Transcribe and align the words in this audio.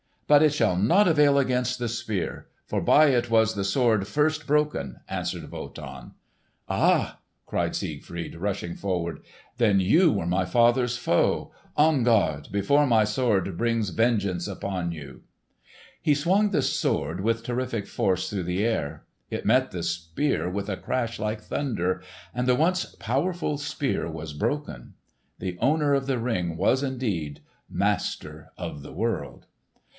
"But 0.25 0.41
it 0.41 0.53
shall 0.53 0.77
not 0.77 1.07
avail 1.09 1.37
against 1.37 1.77
the 1.77 1.89
Spear, 1.89 2.47
for 2.65 2.79
by 2.81 3.07
it 3.07 3.29
was 3.29 3.53
the 3.53 3.65
Sword 3.65 4.07
first 4.07 4.47
broken," 4.47 5.01
answered 5.09 5.51
Wotan. 5.51 6.13
"Ah!" 6.69 7.19
cried 7.45 7.75
Siegfried, 7.75 8.35
rushing 8.35 8.73
forward. 8.75 9.19
"Then 9.57 9.79
you 9.81 10.11
were 10.11 10.25
my 10.25 10.45
father's 10.45 10.97
foe! 10.97 11.51
On 11.75 12.03
guard, 12.03 12.47
before 12.49 12.87
my 12.87 13.03
Sword 13.03 13.57
brings 13.57 13.89
vengeance 13.89 14.47
upon 14.47 14.91
you!" 14.93 15.21
He 16.01 16.15
swung 16.15 16.49
the 16.49 16.61
Sword 16.61 17.19
with 17.19 17.43
terrific 17.43 17.85
force 17.85 18.29
through 18.29 18.43
the 18.45 18.63
air. 18.65 19.03
It 19.29 19.45
met 19.45 19.69
the 19.71 19.83
Spear 19.83 20.49
with 20.49 20.69
a 20.69 20.77
crash 20.77 21.19
like 21.19 21.41
thunder, 21.41 22.01
and 22.33 22.47
the 22.47 22.55
once 22.55 22.85
powerful 22.97 23.57
Spear 23.57 24.09
was 24.09 24.33
broken. 24.33 24.93
The 25.39 25.57
owner 25.59 25.93
of 25.93 26.07
the 26.07 26.17
Ring 26.17 26.55
was 26.57 26.81
indeed 26.83 27.41
master 27.69 28.51
of 28.57 28.81
the 28.81 28.93
world! 28.93 29.45